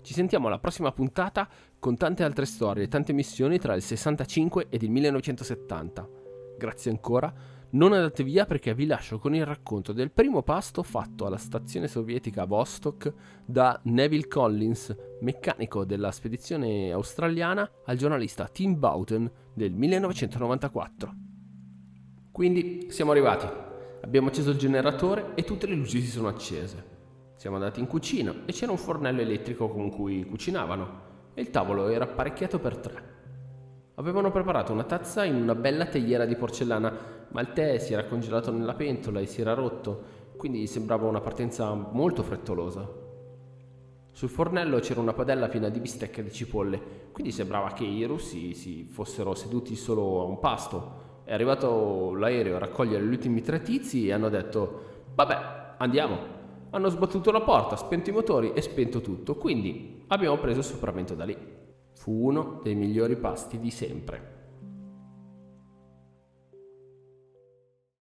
Ci 0.00 0.14
sentiamo 0.14 0.46
alla 0.46 0.60
prossima 0.60 0.92
puntata 0.92 1.48
con 1.80 1.96
tante 1.96 2.22
altre 2.22 2.44
storie 2.44 2.84
e 2.84 2.88
tante 2.88 3.12
missioni 3.12 3.58
tra 3.58 3.74
il 3.74 3.82
65 3.82 4.66
ed 4.68 4.80
il 4.80 4.90
1970. 4.92 6.08
Grazie 6.56 6.92
ancora 6.92 7.34
non 7.72 7.92
andate 7.92 8.22
via 8.22 8.44
perché 8.44 8.74
vi 8.74 8.86
lascio 8.86 9.18
con 9.18 9.34
il 9.34 9.46
racconto 9.46 9.92
del 9.92 10.10
primo 10.10 10.42
pasto 10.42 10.82
fatto 10.82 11.24
alla 11.24 11.38
stazione 11.38 11.88
sovietica 11.88 12.44
Vostok 12.44 13.12
da 13.44 13.80
Neville 13.84 14.28
Collins, 14.28 14.94
meccanico 15.20 15.84
della 15.84 16.10
spedizione 16.10 16.92
australiana, 16.92 17.70
al 17.86 17.96
giornalista 17.96 18.48
Tim 18.48 18.78
Bowden 18.78 19.30
del 19.54 19.72
1994. 19.72 21.14
Quindi 22.30 22.88
siamo 22.90 23.12
arrivati. 23.12 23.46
Abbiamo 24.02 24.28
acceso 24.28 24.50
il 24.50 24.58
generatore 24.58 25.32
e 25.34 25.44
tutte 25.44 25.66
le 25.66 25.74
luci 25.74 26.00
si 26.02 26.10
sono 26.10 26.28
accese. 26.28 26.90
Siamo 27.36 27.56
andati 27.56 27.80
in 27.80 27.86
cucina 27.86 28.34
e 28.44 28.52
c'era 28.52 28.72
un 28.72 28.78
fornello 28.78 29.20
elettrico 29.20 29.68
con 29.68 29.90
cui 29.90 30.24
cucinavano 30.24 31.00
e 31.34 31.40
il 31.40 31.50
tavolo 31.50 31.88
era 31.88 32.04
apparecchiato 32.04 32.58
per 32.58 32.76
tre. 32.76 33.11
Avevano 34.02 34.32
preparato 34.32 34.72
una 34.72 34.82
tazza 34.82 35.22
in 35.22 35.36
una 35.36 35.54
bella 35.54 35.86
teiera 35.86 36.24
di 36.24 36.34
porcellana, 36.34 36.92
ma 37.28 37.40
il 37.40 37.52
tè 37.52 37.78
si 37.78 37.92
era 37.92 38.04
congelato 38.04 38.50
nella 38.50 38.74
pentola 38.74 39.20
e 39.20 39.26
si 39.26 39.40
era 39.40 39.54
rotto, 39.54 40.02
quindi 40.36 40.66
sembrava 40.66 41.06
una 41.06 41.20
partenza 41.20 41.72
molto 41.72 42.24
frettolosa. 42.24 42.84
Sul 44.10 44.28
fornello 44.28 44.80
c'era 44.80 44.98
una 44.98 45.12
padella 45.12 45.46
piena 45.46 45.68
di 45.68 45.78
bistecche 45.78 46.20
e 46.20 46.24
di 46.24 46.32
cipolle, 46.32 46.80
quindi 47.12 47.30
sembrava 47.30 47.74
che 47.74 47.84
i 47.84 48.02
russi 48.02 48.54
si 48.54 48.88
fossero 48.90 49.34
seduti 49.34 49.76
solo 49.76 50.22
a 50.22 50.24
un 50.24 50.40
pasto. 50.40 51.20
È 51.22 51.32
arrivato 51.32 52.12
l'aereo 52.16 52.56
a 52.56 52.58
raccogliere 52.58 53.04
gli 53.04 53.12
ultimi 53.12 53.40
tre 53.40 53.62
tizi 53.62 54.08
e 54.08 54.12
hanno 54.12 54.30
detto 54.30 54.82
vabbè, 55.14 55.74
andiamo. 55.76 56.18
Hanno 56.70 56.88
sbattuto 56.88 57.30
la 57.30 57.42
porta, 57.42 57.76
spento 57.76 58.10
i 58.10 58.12
motori 58.12 58.52
e 58.52 58.62
spento 58.62 59.00
tutto, 59.00 59.36
quindi 59.36 60.02
abbiamo 60.08 60.38
preso 60.38 60.58
il 60.58 60.64
sopravvento 60.64 61.14
da 61.14 61.24
lì. 61.24 61.60
Fu 62.02 62.10
uno 62.10 62.58
dei 62.64 62.74
migliori 62.74 63.14
pasti 63.14 63.60
di 63.60 63.70
sempre. 63.70 64.41